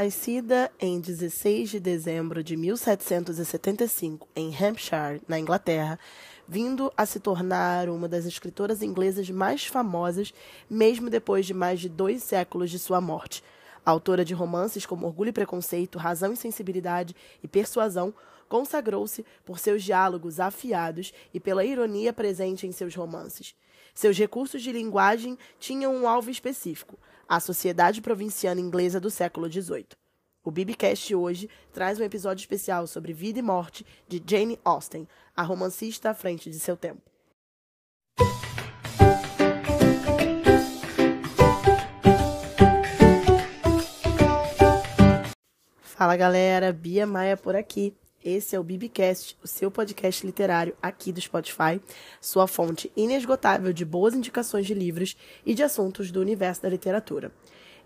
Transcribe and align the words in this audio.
Nascida 0.00 0.70
em 0.78 1.00
16 1.00 1.70
de 1.70 1.80
dezembro 1.80 2.44
de 2.44 2.56
1775 2.56 4.28
em 4.36 4.54
Hampshire, 4.54 5.20
na 5.26 5.40
Inglaterra, 5.40 5.98
vindo 6.46 6.92
a 6.96 7.04
se 7.04 7.18
tornar 7.18 7.88
uma 7.88 8.06
das 8.06 8.24
escritoras 8.24 8.80
inglesas 8.80 9.28
mais 9.28 9.66
famosas, 9.66 10.32
mesmo 10.70 11.10
depois 11.10 11.46
de 11.46 11.52
mais 11.52 11.80
de 11.80 11.88
dois 11.88 12.22
séculos 12.22 12.70
de 12.70 12.78
sua 12.78 13.00
morte. 13.00 13.42
Autora 13.84 14.24
de 14.24 14.34
romances 14.34 14.86
como 14.86 15.04
Orgulho 15.04 15.30
e 15.30 15.32
Preconceito, 15.32 15.98
Razão 15.98 16.32
e 16.32 16.36
Sensibilidade 16.36 17.16
e 17.42 17.48
Persuasão, 17.48 18.14
consagrou-se 18.48 19.26
por 19.44 19.58
seus 19.58 19.82
diálogos 19.82 20.38
afiados 20.38 21.12
e 21.34 21.40
pela 21.40 21.64
ironia 21.64 22.12
presente 22.12 22.68
em 22.68 22.70
seus 22.70 22.94
romances. 22.94 23.52
Seus 23.92 24.16
recursos 24.16 24.62
de 24.62 24.70
linguagem 24.70 25.36
tinham 25.58 25.92
um 25.92 26.06
alvo 26.06 26.30
específico: 26.30 26.96
a 27.28 27.38
sociedade 27.38 28.00
provinciana 28.00 28.60
inglesa 28.60 28.98
do 28.98 29.10
século 29.10 29.50
XVIII. 29.52 29.88
O 30.42 30.50
Bibicast 30.50 31.14
hoje 31.14 31.50
traz 31.72 32.00
um 32.00 32.04
episódio 32.04 32.40
especial 32.40 32.86
sobre 32.86 33.12
vida 33.12 33.38
e 33.38 33.42
morte 33.42 33.84
de 34.08 34.22
Jane 34.26 34.58
Austen, 34.64 35.06
a 35.36 35.42
romancista 35.42 36.08
à 36.08 36.14
frente 36.14 36.50
de 36.50 36.58
seu 36.58 36.76
tempo. 36.76 37.02
Fala 45.82 46.16
galera, 46.16 46.72
Bia 46.72 47.06
Maia 47.06 47.36
por 47.36 47.54
aqui. 47.54 47.94
Esse 48.24 48.56
é 48.56 48.60
o 48.60 48.64
Bibicast, 48.64 49.38
o 49.42 49.46
seu 49.46 49.70
podcast 49.70 50.26
literário 50.26 50.76
aqui 50.82 51.12
do 51.12 51.20
Spotify, 51.20 51.80
sua 52.20 52.48
fonte 52.48 52.90
inesgotável 52.96 53.72
de 53.72 53.84
boas 53.84 54.12
indicações 54.12 54.66
de 54.66 54.74
livros 54.74 55.16
e 55.46 55.54
de 55.54 55.62
assuntos 55.62 56.10
do 56.10 56.20
universo 56.20 56.62
da 56.62 56.68
literatura. 56.68 57.30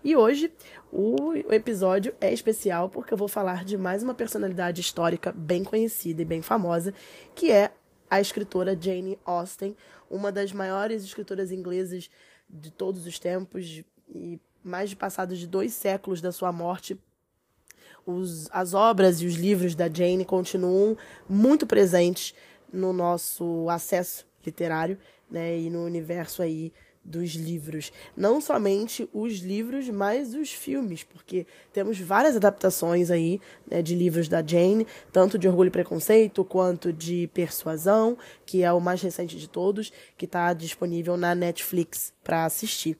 E 0.03 0.15
hoje 0.15 0.51
o 0.91 1.33
episódio 1.53 2.13
é 2.19 2.33
especial 2.33 2.89
porque 2.89 3.13
eu 3.13 3.17
vou 3.17 3.27
falar 3.27 3.63
de 3.63 3.77
mais 3.77 4.01
uma 4.01 4.13
personalidade 4.13 4.81
histórica 4.81 5.31
bem 5.31 5.63
conhecida 5.63 6.23
e 6.23 6.25
bem 6.25 6.41
famosa, 6.41 6.93
que 7.35 7.51
é 7.51 7.71
a 8.09 8.19
escritora 8.19 8.77
Jane 8.79 9.19
Austen, 9.23 9.77
uma 10.09 10.31
das 10.31 10.51
maiores 10.51 11.03
escritoras 11.03 11.51
inglesas 11.51 12.09
de 12.49 12.71
todos 12.71 13.05
os 13.05 13.17
tempos 13.17 13.83
e 14.09 14.39
mais 14.63 14.89
de 14.89 14.95
passados 14.95 15.37
de 15.37 15.47
dois 15.47 15.73
séculos 15.73 16.21
da 16.21 16.31
sua 16.31 16.51
morte. 16.51 16.99
Os, 18.05 18.49
as 18.51 18.73
obras 18.73 19.21
e 19.21 19.25
os 19.25 19.35
livros 19.35 19.75
da 19.75 19.87
Jane 19.87 20.25
continuam 20.25 20.97
muito 21.27 21.65
presentes 21.65 22.33
no 22.71 22.91
nosso 22.91 23.69
acesso 23.69 24.25
literário 24.45 24.97
né, 25.29 25.57
e 25.57 25.69
no 25.69 25.85
universo 25.85 26.41
aí 26.41 26.73
dos 27.03 27.31
livros. 27.31 27.91
Não 28.15 28.39
somente 28.39 29.09
os 29.13 29.39
livros, 29.39 29.89
mas 29.89 30.33
os 30.33 30.51
filmes, 30.51 31.03
porque 31.03 31.45
temos 31.73 31.99
várias 31.99 32.35
adaptações 32.35 33.11
aí 33.11 33.41
né, 33.69 33.81
de 33.81 33.93
livros 33.93 34.27
da 34.29 34.45
Jane, 34.45 34.87
tanto 35.11 35.37
de 35.37 35.47
Orgulho 35.47 35.67
e 35.67 35.71
Preconceito 35.71 36.45
quanto 36.45 36.93
de 36.93 37.29
Persuasão, 37.33 38.17
que 38.45 38.63
é 38.63 38.71
o 38.71 38.79
mais 38.79 39.01
recente 39.01 39.35
de 39.37 39.49
todos, 39.49 39.91
que 40.17 40.25
está 40.25 40.53
disponível 40.53 41.17
na 41.17 41.35
Netflix 41.35 42.13
para 42.23 42.45
assistir. 42.45 42.97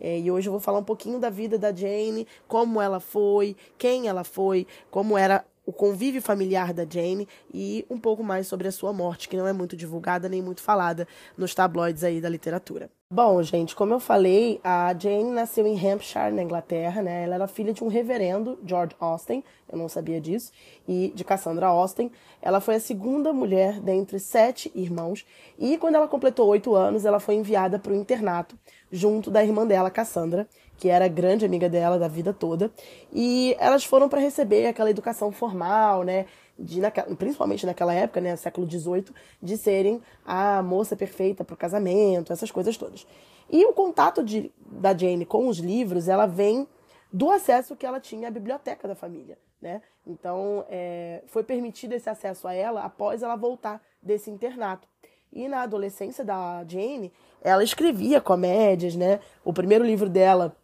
É, 0.00 0.18
e 0.18 0.30
hoje 0.30 0.48
eu 0.48 0.52
vou 0.52 0.60
falar 0.60 0.78
um 0.78 0.84
pouquinho 0.84 1.18
da 1.18 1.30
vida 1.30 1.58
da 1.58 1.74
Jane, 1.74 2.26
como 2.46 2.80
ela 2.80 3.00
foi, 3.00 3.56
quem 3.76 4.08
ela 4.08 4.24
foi, 4.24 4.66
como 4.90 5.16
era 5.16 5.44
o 5.68 5.72
convívio 5.72 6.22
familiar 6.22 6.72
da 6.72 6.86
Jane 6.88 7.28
e 7.52 7.84
um 7.90 7.98
pouco 7.98 8.24
mais 8.24 8.46
sobre 8.46 8.66
a 8.66 8.72
sua 8.72 8.90
morte, 8.90 9.28
que 9.28 9.36
não 9.36 9.46
é 9.46 9.52
muito 9.52 9.76
divulgada 9.76 10.26
nem 10.26 10.40
muito 10.40 10.62
falada 10.62 11.06
nos 11.36 11.54
tabloides 11.54 12.02
aí 12.02 12.22
da 12.22 12.28
literatura. 12.30 12.88
Bom, 13.10 13.42
gente, 13.42 13.76
como 13.76 13.92
eu 13.92 14.00
falei, 14.00 14.60
a 14.64 14.94
Jane 14.98 15.30
nasceu 15.30 15.66
em 15.66 15.74
Hampshire, 15.74 16.30
na 16.30 16.42
Inglaterra, 16.42 17.02
né? 17.02 17.24
Ela 17.24 17.34
era 17.34 17.46
filha 17.46 17.72
de 17.72 17.84
um 17.84 17.88
reverendo, 17.88 18.58
George 18.64 18.94
Austen, 18.98 19.44
eu 19.70 19.78
não 19.78 19.88
sabia 19.90 20.20
disso, 20.20 20.52
e 20.86 21.12
de 21.14 21.24
Cassandra 21.24 21.66
Austen. 21.66 22.10
Ela 22.40 22.60
foi 22.60 22.76
a 22.76 22.80
segunda 22.80 23.30
mulher 23.32 23.78
dentre 23.80 24.18
sete 24.18 24.70
irmãos, 24.74 25.26
e 25.58 25.76
quando 25.76 25.94
ela 25.94 26.08
completou 26.08 26.48
oito 26.48 26.74
anos, 26.74 27.04
ela 27.04 27.20
foi 27.20 27.34
enviada 27.34 27.78
para 27.78 27.92
o 27.92 27.96
internato, 27.96 28.58
junto 28.90 29.30
da 29.30 29.42
irmã 29.42 29.66
dela, 29.66 29.90
Cassandra, 29.90 30.48
que 30.76 30.88
era 30.88 31.08
grande 31.08 31.44
amiga 31.44 31.68
dela 31.68 31.98
da 31.98 32.08
vida 32.08 32.32
toda, 32.32 32.70
e 33.12 33.56
elas 33.58 33.84
foram 33.84 34.08
para 34.08 34.20
receber 34.20 34.66
aquela 34.66 34.90
educação 34.90 35.32
formal, 35.32 36.04
né, 36.04 36.26
de 36.58 36.80
principalmente 37.18 37.66
naquela 37.66 37.92
época, 37.92 38.20
né, 38.20 38.34
século 38.36 38.68
XVIII, 38.68 39.06
de 39.42 39.56
serem 39.56 40.00
a 40.24 40.62
moça 40.62 40.96
perfeita 40.96 41.44
para 41.44 41.54
o 41.54 41.56
casamento, 41.56 42.32
essas 42.32 42.50
coisas 42.50 42.76
todas. 42.76 43.06
E 43.50 43.64
o 43.64 43.72
contato 43.72 44.22
de, 44.22 44.52
da 44.58 44.96
Jane 44.96 45.24
com 45.24 45.48
os 45.48 45.58
livros, 45.58 46.08
ela 46.08 46.26
vem 46.26 46.66
do 47.12 47.30
acesso 47.30 47.74
que 47.74 47.86
ela 47.86 48.00
tinha 48.00 48.28
à 48.28 48.30
biblioteca 48.30 48.86
da 48.86 48.94
família, 48.94 49.38
né? 49.60 49.80
Então, 50.06 50.64
é, 50.68 51.22
foi 51.26 51.42
permitido 51.42 51.94
esse 51.94 52.08
acesso 52.08 52.46
a 52.46 52.52
ela 52.52 52.84
após 52.84 53.22
ela 53.22 53.36
voltar 53.36 53.82
desse 54.02 54.30
internato. 54.30 54.86
E 55.32 55.48
na 55.48 55.62
adolescência 55.62 56.24
da 56.24 56.64
Jane, 56.66 57.12
ela 57.42 57.62
escrevia 57.62 58.20
comédias, 58.20 58.96
né? 58.96 59.20
O 59.44 59.52
primeiro 59.52 59.84
livro 59.84 60.08
dela 60.08 60.56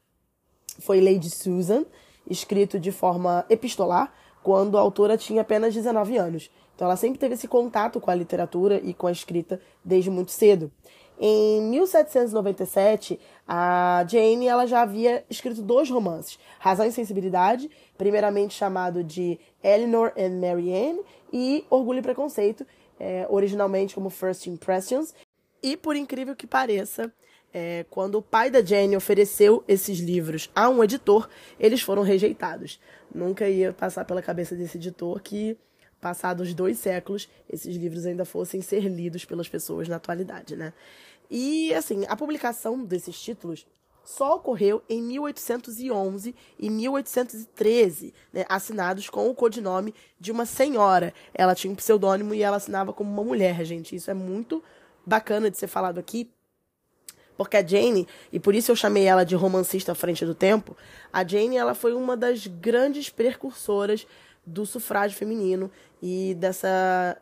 foi 0.80 1.00
Lady 1.00 1.30
Susan, 1.30 1.84
escrito 2.28 2.78
de 2.78 2.91
forma 2.91 3.44
epistolar, 3.48 4.12
quando 4.42 4.76
a 4.76 4.80
autora 4.80 5.16
tinha 5.16 5.42
apenas 5.42 5.75
19 5.75 6.16
anos. 6.16 6.50
Então 6.75 6.86
ela 6.86 6.97
sempre 6.97 7.19
teve 7.19 7.34
esse 7.34 7.47
contato 7.47 8.00
com 8.00 8.10
a 8.10 8.14
literatura 8.14 8.80
e 8.82 8.92
com 8.92 9.06
a 9.06 9.12
escrita 9.12 9.60
desde 9.84 10.10
muito 10.10 10.32
cedo. 10.32 10.72
Em 11.20 11.62
1797, 11.62 13.20
a 13.46 14.04
Jane 14.08 14.48
ela 14.48 14.66
já 14.66 14.82
havia 14.82 15.25
escrito 15.31 15.62
dois 15.62 15.88
romances, 15.88 16.38
Razão 16.58 16.86
e 16.86 16.91
Sensibilidade, 16.91 17.70
primeiramente 17.96 18.54
chamado 18.54 19.04
de 19.04 19.38
Eleanor 19.62 20.12
and 20.19 20.41
Marianne, 20.41 21.00
e 21.32 21.64
Orgulho 21.70 22.00
e 22.00 22.02
Preconceito, 22.02 22.66
é, 23.04 23.26
originalmente 23.28 23.94
como 23.94 24.09
First 24.09 24.47
Impressions. 24.47 25.15
E 25.62 25.76
por 25.76 25.94
incrível 25.94 26.34
que 26.34 26.47
pareça, 26.47 27.12
é, 27.53 27.84
quando 27.91 28.15
o 28.15 28.22
pai 28.22 28.50
da 28.50 28.65
Jane 28.65 28.97
ofereceu 28.97 29.62
esses 29.69 29.98
livros 29.98 30.50
a 30.54 30.70
um 30.70 30.82
editor, 30.82 31.28
eles 31.60 31.82
foram 31.82 32.03
rejeitados. 32.03 32.81
Nunca 33.14 33.47
ia 33.47 33.75
passar 33.75 34.06
pela 34.06 34.22
cabeça 34.22 34.56
desse 34.56 34.78
editor 34.78 35.20
que, 35.20 35.56
passados 36.00 36.54
dois 36.54 36.78
séculos, 36.78 37.28
esses 37.48 37.76
livros 37.76 38.06
ainda 38.06 38.25
fossem 38.25 38.62
ser 38.62 38.81
lidos 38.88 39.26
pelas 39.26 39.48
pessoas 39.48 39.87
na 39.87 39.97
atualidade, 39.97 40.56
né? 40.56 40.72
E, 41.31 41.75
assim, 41.75 42.04
a 42.09 42.16
publicação 42.16 42.82
desses 42.84 43.20
títulos 43.20 43.66
só 44.04 44.37
ocorreu 44.37 44.82
em 44.88 45.03
1811 45.03 46.34
e 46.59 46.70
1813, 46.70 48.15
né, 48.32 48.44
assinados 48.48 49.09
com 49.09 49.28
o 49.28 49.34
codinome 49.34 49.94
de 50.20 50.31
uma 50.31 50.44
senhora. 50.47 51.12
Ela 51.32 51.54
tinha 51.54 51.72
um 51.72 51.76
pseudônimo 51.76 52.34
e 52.34 52.43
ela 52.43 52.59
assinava 52.59 52.93
como 52.93 53.10
uma 53.10 53.25
mulher, 53.25 53.64
gente. 53.64 53.97
Isso 53.97 54.10
é 54.10 54.14
muito 54.14 54.62
bacana 55.06 55.50
de 55.50 55.56
ser 55.56 55.66
falado 55.66 55.98
aqui, 55.98 56.31
porque 57.37 57.56
a 57.56 57.66
Jane, 57.66 58.06
e 58.32 58.38
por 58.38 58.54
isso 58.54 58.70
eu 58.70 58.76
chamei 58.76 59.04
ela 59.04 59.25
de 59.25 59.34
romancista 59.34 59.93
à 59.93 59.94
frente 59.94 60.25
do 60.25 60.34
tempo, 60.34 60.76
a 61.12 61.26
Jane 61.26 61.56
ela 61.56 61.75
foi 61.75 61.93
uma 61.93 62.16
das 62.16 62.47
grandes 62.47 63.10
precursoras 63.10 64.06
do 64.47 64.66
sufrágio 64.66 65.16
feminino 65.16 65.70
e 66.03 66.34
dessa 66.34 67.16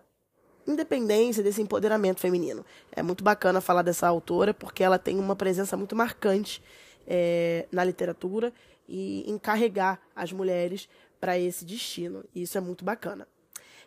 independência, 0.66 1.42
desse 1.42 1.60
empoderamento 1.60 2.20
feminino. 2.20 2.64
É 2.90 3.02
muito 3.02 3.22
bacana 3.22 3.60
falar 3.60 3.82
dessa 3.82 4.06
autora 4.06 4.54
porque 4.54 4.82
ela 4.82 4.98
tem 4.98 5.18
uma 5.18 5.36
presença 5.36 5.76
muito 5.76 5.96
marcante 5.96 6.62
é, 7.06 7.66
na 7.70 7.84
literatura 7.84 8.52
e 8.88 9.24
encarregar 9.30 10.00
as 10.14 10.32
mulheres 10.32 10.88
para 11.20 11.38
esse 11.38 11.64
destino. 11.64 12.24
E 12.34 12.42
isso 12.42 12.58
é 12.58 12.60
muito 12.60 12.84
bacana. 12.84 13.26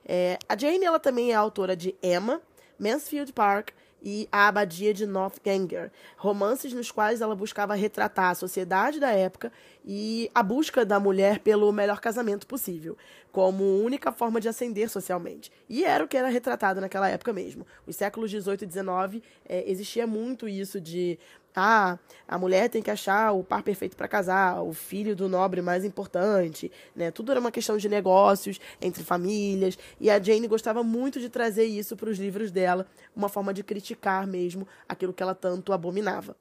É, 0.06 0.38
a 0.48 0.58
Jane 0.58 0.86
ela 0.86 1.00
também 1.00 1.32
é 1.32 1.36
autora 1.36 1.76
de 1.76 1.96
Emma, 2.02 2.42
Mansfield 2.80 3.34
Park 3.34 3.70
e 4.06 4.30
A 4.32 4.48
Abadia 4.48 4.94
de 4.94 5.08
Northanger, 5.08 5.92
romances 6.16 6.72
nos 6.72 6.92
quais 6.92 7.22
ela 7.22 7.36
buscava 7.36 7.74
retratar 7.74 8.30
a 8.30 8.36
sociedade 8.36 9.00
da 9.00 9.10
época 9.10 9.52
e 9.84 10.30
a 10.36 10.44
busca 10.44 10.86
da 10.86 11.00
mulher 11.00 11.40
pelo 11.40 11.72
melhor 11.72 12.00
casamento 12.00 12.46
possível, 12.46 12.96
como 13.32 13.64
única 13.82 14.12
forma 14.12 14.40
de 14.40 14.48
ascender 14.48 14.90
socialmente. 14.90 15.52
E 15.68 15.84
era 15.84 16.04
o 16.04 16.08
que 16.08 16.16
era 16.16 16.30
retratado 16.30 16.80
naquela 16.80 17.10
época 17.10 17.34
mesmo. 17.34 17.66
Os 17.88 17.96
séculos 17.96 18.30
18 18.30 18.64
e 18.64 18.68
19 18.68 19.24
é, 19.50 19.70
existia 19.70 20.06
muito 20.06 20.48
isso 20.48 20.80
de 20.80 21.18
ah, 21.56 21.98
a 22.28 22.38
mulher 22.38 22.70
tem 22.70 22.82
que 22.82 22.92
achar 22.92 23.32
o 23.32 23.44
par 23.44 23.64
perfeito 23.64 23.96
para 23.96 24.08
casar, 24.08 24.62
o 24.62 24.74
filho 24.74 25.16
do 25.16 25.30
nobre 25.30 25.62
mais 25.62 25.86
importante, 25.86 26.72
né? 26.96 27.12
Tudo 27.12 27.32
era 27.32 27.40
uma 27.40 27.52
questão 27.52 27.78
de 27.78 27.88
negócios 27.88 28.60
entre 28.82 29.04
famílias, 29.04 29.78
e 30.00 30.10
a 30.10 30.22
Jane 30.22 30.48
gostava 30.48 30.84
muito 30.84 31.20
de 31.20 31.30
trazer 31.30 31.66
isso 31.66 31.96
para 31.96 32.10
os 32.10 32.18
livros 32.18 32.52
dela, 32.52 32.86
uma 33.16 33.30
forma 33.30 33.54
de 33.54 33.64
criticar 33.64 34.28
mesmo 34.28 34.68
aquilo 34.88 35.14
que 35.14 35.24
ela 35.24 35.36
tanto 35.36 35.72
abominava. 35.72 36.36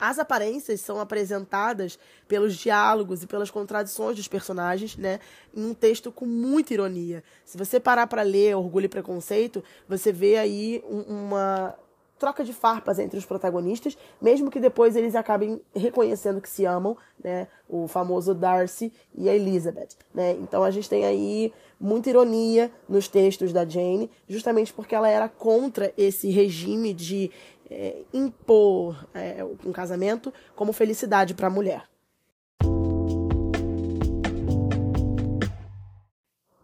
As 0.00 0.18
aparências 0.18 0.80
são 0.80 1.00
apresentadas 1.00 1.98
pelos 2.28 2.56
diálogos 2.56 3.22
e 3.22 3.26
pelas 3.26 3.50
contradições 3.50 4.16
dos 4.16 4.28
personagens, 4.28 4.96
né, 4.96 5.18
em 5.52 5.64
um 5.64 5.74
texto 5.74 6.12
com 6.12 6.24
muita 6.24 6.72
ironia. 6.72 7.24
Se 7.44 7.58
você 7.58 7.80
parar 7.80 8.06
para 8.06 8.22
ler 8.22 8.56
Orgulho 8.56 8.86
e 8.86 8.88
Preconceito, 8.88 9.62
você 9.88 10.12
vê 10.12 10.36
aí 10.36 10.84
uma 10.86 11.74
troca 12.18 12.44
de 12.44 12.52
farpas 12.52 12.98
entre 12.98 13.18
os 13.18 13.24
protagonistas, 13.24 13.96
mesmo 14.20 14.50
que 14.50 14.60
depois 14.60 14.96
eles 14.96 15.14
acabem 15.14 15.60
reconhecendo 15.74 16.40
que 16.40 16.48
se 16.48 16.64
amam, 16.64 16.96
né? 17.22 17.46
O 17.68 17.86
famoso 17.86 18.34
Darcy 18.34 18.92
e 19.14 19.28
a 19.28 19.34
Elizabeth, 19.34 19.90
né? 20.12 20.32
Então 20.32 20.64
a 20.64 20.70
gente 20.70 20.88
tem 20.88 21.04
aí 21.04 21.52
muita 21.80 22.10
ironia 22.10 22.70
nos 22.88 23.08
textos 23.08 23.52
da 23.52 23.64
Jane, 23.64 24.10
justamente 24.28 24.72
porque 24.72 24.94
ela 24.94 25.08
era 25.08 25.28
contra 25.28 25.92
esse 25.96 26.30
regime 26.30 26.92
de 26.92 27.30
é, 27.70 28.02
impor 28.12 29.06
é, 29.14 29.44
um 29.64 29.72
casamento 29.72 30.32
como 30.56 30.72
felicidade 30.72 31.34
para 31.34 31.46
a 31.46 31.50
mulher. 31.50 31.84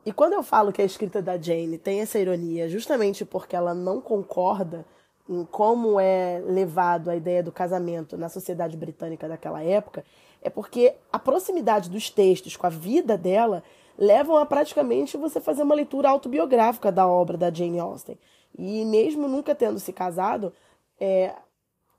E 0.07 0.13
quando 0.13 0.35
eu 0.35 0.43
falo 0.43 0.71
que 0.71 0.83
a 0.83 0.85
escrita 0.85 1.23
da 1.23 1.39
Jane 1.39 1.79
tem 1.79 2.01
essa 2.01 2.19
ironia, 2.19 2.69
justamente 2.69 3.25
porque 3.25 3.57
ela 3.57 3.75
não 3.75 4.03
concorda 4.03 4.85
em 5.29 5.45
como 5.45 5.99
é 5.99 6.43
levado 6.47 7.11
a 7.11 7.17
ideia 7.17 7.43
do 7.43 7.53
casamento 7.53 8.17
na 8.17 8.29
sociedade 8.29 8.77
britânica 8.77 9.29
daquela 9.29 9.63
época, 9.63 10.05
é 10.43 10.51
porque 10.51 10.95
a 11.11 11.19
proximidade 11.19 11.89
dos 11.89 12.11
textos 12.11 12.57
com 12.57 12.67
a 12.67 12.71
vida 12.71 13.17
dela 13.17 13.63
levam 13.97 14.37
a 14.37 14.45
praticamente 14.45 15.17
você 15.17 15.41
fazer 15.41 15.63
uma 15.63 15.75
leitura 15.75 16.11
autobiográfica 16.11 16.93
da 16.93 17.07
obra 17.07 17.39
da 17.39 17.51
Jane 17.51 17.79
Austen. 17.79 18.19
E 18.57 18.85
mesmo 18.85 19.27
nunca 19.27 19.55
tendo 19.55 19.79
se 19.79 19.93
casado, 19.93 20.53
é, 21.01 21.35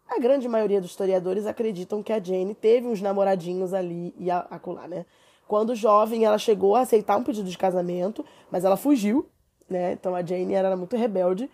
a 0.07 0.19
grande 0.19 0.47
maioria 0.47 0.79
dos 0.79 0.91
historiadores 0.91 1.47
acreditam 1.47 2.03
que 2.03 2.13
a 2.13 2.21
Jane 2.21 2.53
teve 2.53 2.87
uns 2.87 3.01
namoradinhos 3.01 3.73
ali 3.73 4.13
e 4.17 4.29
acolá, 4.29 4.87
né? 4.87 5.05
Quando 5.47 5.75
jovem, 5.75 6.25
ela 6.25 6.37
chegou 6.37 6.75
a 6.75 6.81
aceitar 6.81 7.17
um 7.17 7.23
pedido 7.23 7.49
de 7.49 7.57
casamento, 7.57 8.25
mas 8.49 8.63
ela 8.63 8.77
fugiu, 8.77 9.27
né? 9.69 9.93
Então 9.93 10.15
a 10.15 10.23
Jane 10.23 10.53
era 10.53 10.75
muito 10.75 10.95
rebelde. 10.95 11.49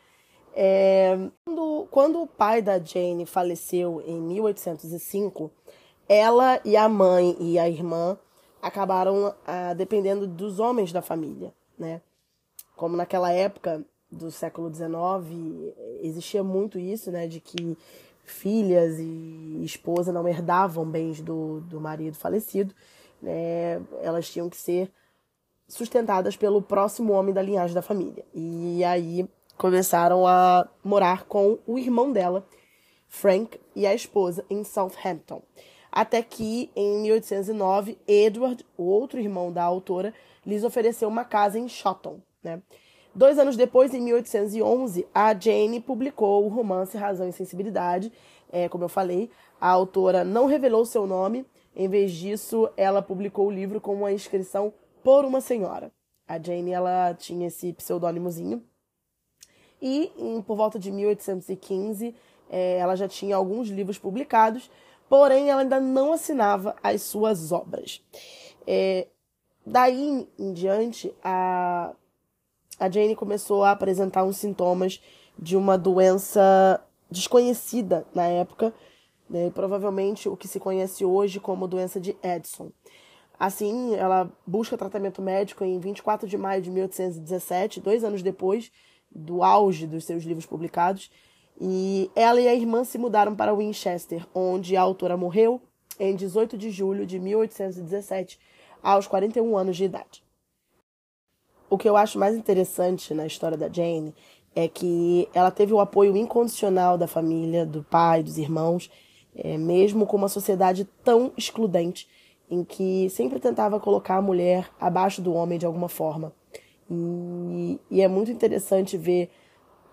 É... 0.55 1.17
Quando, 1.45 1.87
quando 1.89 2.21
o 2.21 2.27
pai 2.27 2.61
da 2.61 2.79
Jane 2.79 3.25
faleceu 3.25 4.01
em 4.05 4.19
1805, 4.19 5.51
ela 6.07 6.59
e 6.65 6.75
a 6.75 6.89
mãe 6.89 7.35
e 7.39 7.57
a 7.57 7.69
irmã 7.69 8.17
acabaram 8.61 9.33
ah, 9.45 9.73
dependendo 9.73 10.27
dos 10.27 10.59
homens 10.59 10.91
da 10.91 11.01
família, 11.01 11.53
né? 11.77 12.01
Como 12.75 12.95
naquela 12.95 13.31
época 13.31 13.83
do 14.11 14.29
século 14.29 14.73
XIX 14.73 15.73
existia 16.01 16.43
muito 16.43 16.77
isso, 16.77 17.11
né? 17.11 17.27
De 17.27 17.39
que 17.39 17.77
filhas 18.23 18.99
e 18.99 19.63
esposa 19.63 20.11
não 20.11 20.27
herdavam 20.27 20.85
bens 20.85 21.21
do, 21.21 21.61
do 21.61 21.79
marido 21.79 22.15
falecido, 22.15 22.73
né? 23.21 23.81
Elas 24.01 24.29
tinham 24.29 24.49
que 24.49 24.57
ser 24.57 24.91
sustentadas 25.67 26.35
pelo 26.35 26.61
próximo 26.61 27.13
homem 27.13 27.33
da 27.33 27.41
linhagem 27.41 27.73
da 27.73 27.81
família. 27.81 28.25
E 28.33 28.83
aí 28.83 29.27
começaram 29.57 30.25
a 30.25 30.67
morar 30.83 31.25
com 31.25 31.59
o 31.67 31.77
irmão 31.77 32.11
dela, 32.11 32.45
Frank, 33.07 33.59
e 33.75 33.85
a 33.85 33.93
esposa 33.93 34.45
em 34.49 34.63
Southampton. 34.63 35.41
Até 35.91 36.21
que, 36.21 36.71
em 36.75 37.01
1809, 37.01 37.97
Edward, 38.07 38.65
o 38.77 38.83
outro 38.83 39.19
irmão 39.19 39.51
da 39.51 39.63
autora, 39.63 40.13
lhes 40.45 40.63
ofereceu 40.63 41.09
uma 41.09 41.25
casa 41.25 41.59
em 41.59 41.67
Shotton. 41.67 42.21
Né? 42.41 42.61
Dois 43.13 43.37
anos 43.37 43.57
depois, 43.57 43.93
em 43.93 43.99
1811, 43.99 45.05
a 45.13 45.37
Jane 45.37 45.81
publicou 45.81 46.45
o 46.45 46.47
romance 46.47 46.97
Razão 46.97 47.27
e 47.27 47.33
Sensibilidade. 47.33 48.11
É, 48.49 48.69
como 48.69 48.85
eu 48.85 48.89
falei, 48.89 49.29
a 49.59 49.69
autora 49.69 50.23
não 50.23 50.45
revelou 50.45 50.85
seu 50.85 51.05
nome. 51.05 51.45
Em 51.75 51.89
vez 51.89 52.13
disso, 52.13 52.69
ela 52.77 53.01
publicou 53.01 53.47
o 53.47 53.51
livro 53.51 53.81
com 53.81 53.93
uma 53.93 54.13
inscrição 54.13 54.73
por 55.03 55.25
uma 55.25 55.41
senhora. 55.41 55.91
A 56.25 56.39
Jane 56.41 56.71
ela 56.71 57.13
tinha 57.13 57.47
esse 57.47 57.73
pseudônimozinho 57.73 58.63
e 59.81 60.11
em, 60.17 60.41
por 60.41 60.55
volta 60.55 60.77
de 60.77 60.91
1815 60.91 62.15
é, 62.49 62.77
ela 62.77 62.95
já 62.95 63.07
tinha 63.07 63.35
alguns 63.35 63.69
livros 63.69 63.97
publicados, 63.97 64.69
porém 65.09 65.49
ela 65.49 65.61
ainda 65.61 65.79
não 65.79 66.13
assinava 66.13 66.75
as 66.83 67.01
suas 67.01 67.51
obras. 67.51 68.03
É, 68.67 69.07
daí 69.65 70.27
em 70.37 70.53
diante, 70.53 71.13
a, 71.23 71.93
a 72.77 72.89
Jane 72.89 73.15
começou 73.15 73.63
a 73.63 73.71
apresentar 73.71 74.23
uns 74.23 74.37
sintomas 74.37 75.01
de 75.39 75.55
uma 75.55 75.77
doença 75.77 76.83
desconhecida 77.09 78.05
na 78.13 78.25
época, 78.25 78.73
né, 79.29 79.49
provavelmente 79.49 80.27
o 80.27 80.35
que 80.35 80.47
se 80.47 80.59
conhece 80.59 81.05
hoje 81.05 81.39
como 81.39 81.67
doença 81.67 81.99
de 81.99 82.17
Edson. 82.21 82.69
Assim, 83.39 83.95
ela 83.95 84.29
busca 84.45 84.77
tratamento 84.77 85.21
médico 85.21 85.63
em 85.63 85.79
24 85.79 86.27
de 86.27 86.37
maio 86.37 86.61
de 86.61 86.69
1817, 86.69 87.79
dois 87.79 88.03
anos 88.03 88.21
depois 88.21 88.71
do 89.13 89.43
auge 89.43 89.85
dos 89.85 90.05
seus 90.05 90.23
livros 90.23 90.45
publicados. 90.45 91.11
E 91.59 92.09
ela 92.15 92.39
e 92.41 92.47
a 92.47 92.55
irmã 92.55 92.83
se 92.83 92.97
mudaram 92.97 93.35
para 93.35 93.53
Winchester, 93.53 94.25
onde 94.33 94.75
a 94.75 94.81
autora 94.81 95.15
morreu 95.15 95.61
em 95.99 96.15
18 96.15 96.57
de 96.57 96.71
julho 96.71 97.05
de 97.05 97.19
1817, 97.19 98.39
aos 98.81 99.05
41 99.05 99.55
anos 99.55 99.77
de 99.77 99.83
idade. 99.83 100.23
O 101.69 101.77
que 101.77 101.87
eu 101.87 101.95
acho 101.95 102.17
mais 102.17 102.35
interessante 102.35 103.13
na 103.13 103.25
história 103.25 103.57
da 103.57 103.69
Jane 103.69 104.13
é 104.55 104.67
que 104.67 105.29
ela 105.33 105.51
teve 105.51 105.73
o 105.73 105.79
apoio 105.79 106.17
incondicional 106.17 106.97
da 106.97 107.07
família, 107.07 107.65
do 107.65 107.83
pai, 107.83 108.23
dos 108.23 108.37
irmãos, 108.37 108.89
é, 109.35 109.57
mesmo 109.57 110.05
com 110.05 110.17
uma 110.17 110.27
sociedade 110.27 110.85
tão 111.03 111.31
excludente, 111.37 112.07
em 112.49 112.63
que 112.63 113.09
sempre 113.09 113.39
tentava 113.39 113.79
colocar 113.79 114.17
a 114.17 114.21
mulher 114.21 114.69
abaixo 114.79 115.21
do 115.21 115.33
homem 115.33 115.57
de 115.57 115.65
alguma 115.65 115.87
forma. 115.87 116.33
E, 116.93 117.79
e 117.89 118.01
é 118.01 118.07
muito 118.09 118.29
interessante 118.29 118.97
ver 118.97 119.31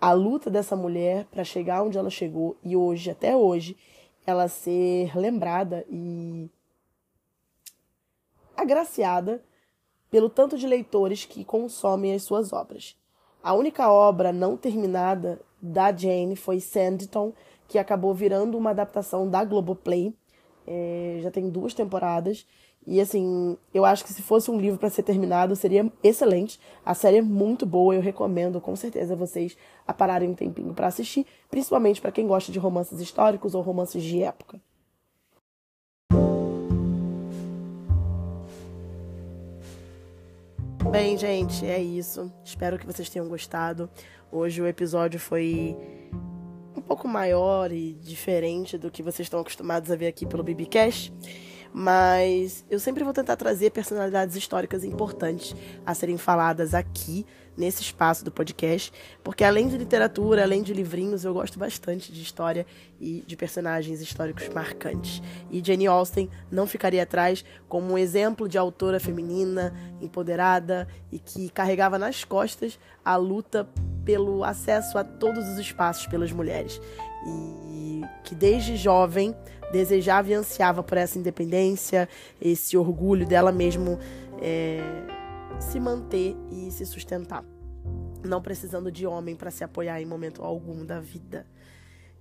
a 0.01 0.11
luta 0.11 0.49
dessa 0.49 0.75
mulher 0.75 1.25
para 1.31 1.45
chegar 1.45 1.81
onde 1.81 1.97
ela 1.97 2.09
chegou 2.09 2.57
e 2.61 2.75
hoje, 2.75 3.09
até 3.09 3.37
hoje, 3.37 3.77
ela 4.25 4.49
ser 4.49 5.17
lembrada 5.17 5.85
e 5.89 6.49
agraciada 8.55 9.41
pelo 10.11 10.29
tanto 10.29 10.57
de 10.57 10.67
leitores 10.67 11.23
que 11.23 11.45
consomem 11.45 12.13
as 12.13 12.23
suas 12.23 12.51
obras. 12.51 12.97
A 13.41 13.53
única 13.53 13.89
obra 13.89 14.33
não 14.33 14.57
terminada 14.57 15.39
da 15.61 15.95
Jane 15.95 16.35
foi 16.35 16.59
Sanditon, 16.59 17.31
que 17.69 17.77
acabou 17.77 18.13
virando 18.13 18.57
uma 18.57 18.71
adaptação 18.71 19.29
da 19.29 19.45
Globoplay. 19.45 20.13
É, 20.67 21.19
já 21.21 21.31
tem 21.31 21.49
duas 21.49 21.73
temporadas 21.73 22.45
e 22.85 22.99
assim, 22.99 23.57
eu 23.73 23.85
acho 23.85 24.03
que 24.03 24.11
se 24.11 24.21
fosse 24.21 24.49
um 24.49 24.59
livro 24.59 24.79
para 24.79 24.89
ser 24.89 25.03
terminado, 25.03 25.55
seria 25.55 25.91
excelente. 26.03 26.59
A 26.83 26.93
série 26.93 27.17
é 27.17 27.21
muito 27.21 27.65
boa, 27.65 27.93
eu 27.93 28.01
recomendo 28.01 28.59
com 28.59 28.75
certeza 28.75 29.15
vocês 29.15 29.55
a 29.85 29.93
pararem 29.93 30.29
um 30.29 30.33
tempinho 30.33 30.73
para 30.73 30.87
assistir, 30.87 31.25
principalmente 31.51 32.01
para 32.01 32.11
quem 32.11 32.25
gosta 32.25 32.51
de 32.51 32.57
romances 32.57 32.99
históricos 32.99 33.53
ou 33.53 33.61
romances 33.61 34.01
de 34.01 34.23
época. 34.23 34.59
Bem, 40.89 41.15
gente, 41.15 41.65
é 41.67 41.79
isso. 41.79 42.31
Espero 42.43 42.79
que 42.79 42.85
vocês 42.85 43.07
tenham 43.09 43.27
gostado. 43.27 43.87
Hoje 44.31 44.59
o 44.59 44.67
episódio 44.67 45.19
foi 45.19 45.77
um 46.75 46.81
pouco 46.81 47.07
maior 47.07 47.71
e 47.71 47.93
diferente 47.93 48.77
do 48.79 48.89
que 48.89 49.03
vocês 49.03 49.27
estão 49.27 49.41
acostumados 49.41 49.91
a 49.91 49.95
ver 49.95 50.07
aqui 50.07 50.25
pelo 50.25 50.43
BBcast 50.43 51.13
mas 51.73 52.65
eu 52.69 52.79
sempre 52.79 53.03
vou 53.03 53.13
tentar 53.13 53.35
trazer 53.35 53.71
personalidades 53.71 54.35
históricas 54.35 54.83
importantes 54.83 55.55
a 55.85 55.93
serem 55.93 56.17
faladas 56.17 56.73
aqui 56.73 57.25
nesse 57.59 57.81
espaço 57.81 58.23
do 58.23 58.31
podcast, 58.31 58.91
porque 59.21 59.43
além 59.43 59.67
de 59.67 59.77
literatura, 59.77 60.43
além 60.43 60.63
de 60.63 60.73
livrinhos, 60.73 61.25
eu 61.25 61.33
gosto 61.33 61.59
bastante 61.59 62.11
de 62.11 62.21
história 62.21 62.65
e 62.99 63.21
de 63.27 63.35
personagens 63.35 63.99
históricos 63.99 64.47
marcantes. 64.49 65.21
E 65.51 65.61
Jane 65.63 65.85
Austen 65.85 66.29
não 66.49 66.65
ficaria 66.65 67.03
atrás 67.03 67.43
como 67.67 67.91
um 67.91 67.97
exemplo 67.97 68.47
de 68.47 68.57
autora 68.57 68.97
feminina, 68.97 69.73
empoderada 69.99 70.87
e 71.11 71.19
que 71.19 71.49
carregava 71.49 71.99
nas 71.99 72.23
costas 72.23 72.79
a 73.03 73.17
luta 73.17 73.67
pelo 74.09 74.43
acesso 74.43 74.97
a 74.97 75.03
todos 75.03 75.47
os 75.47 75.59
espaços 75.59 76.07
pelas 76.07 76.31
mulheres. 76.31 76.81
E 77.27 78.01
que 78.23 78.33
desde 78.33 78.75
jovem 78.75 79.35
desejava 79.71 80.31
e 80.31 80.33
ansiava 80.33 80.81
por 80.81 80.97
essa 80.97 81.19
independência, 81.19 82.09
esse 82.41 82.75
orgulho 82.75 83.23
dela 83.23 83.51
mesmo 83.51 83.99
é, 84.41 84.79
se 85.59 85.79
manter 85.79 86.35
e 86.49 86.71
se 86.71 86.87
sustentar, 86.87 87.45
não 88.25 88.41
precisando 88.41 88.91
de 88.91 89.05
homem 89.05 89.35
para 89.35 89.51
se 89.51 89.63
apoiar 89.63 90.01
em 90.01 90.07
momento 90.07 90.43
algum 90.43 90.83
da 90.83 90.99
vida. 90.99 91.45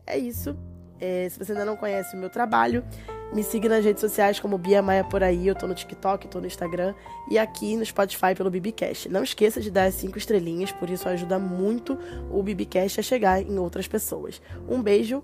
É 0.07 0.18
isso. 0.18 0.54
É, 1.00 1.26
se 1.30 1.38
você 1.38 1.52
ainda 1.52 1.64
não 1.64 1.76
conhece 1.76 2.14
o 2.14 2.18
meu 2.18 2.28
trabalho, 2.28 2.85
me 3.32 3.42
siga 3.42 3.68
nas 3.68 3.85
redes 3.85 4.00
sociais 4.00 4.40
como 4.40 4.58
Bia 4.58 4.82
Maia 4.82 5.04
por 5.04 5.23
aí. 5.23 5.47
Eu 5.47 5.54
tô 5.54 5.66
no 5.66 5.75
TikTok, 5.75 6.28
tô 6.28 6.40
no 6.40 6.47
Instagram 6.47 6.94
e 7.30 7.38
aqui 7.38 7.76
no 7.76 7.85
Spotify 7.85 8.35
pelo 8.37 8.50
Bibicast. 8.50 9.08
Não 9.08 9.23
esqueça 9.23 9.61
de 9.61 9.70
dar 9.70 9.85
as 9.85 9.94
cinco 9.94 10.18
estrelinhas, 10.18 10.73
por 10.73 10.88
isso 10.88 11.08
ajuda 11.08 11.38
muito 11.38 11.99
o 12.30 12.42
Bibicast 12.42 13.00
a 13.00 13.02
chegar 13.02 13.40
em 13.42 13.58
outras 13.58 13.87
pessoas. 13.87 14.40
Um 14.68 14.82
beijo 14.82 15.23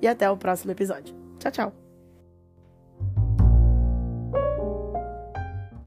e 0.00 0.06
até 0.06 0.30
o 0.30 0.36
próximo 0.36 0.72
episódio. 0.72 1.14
Tchau, 1.38 1.52
tchau. 1.52 1.85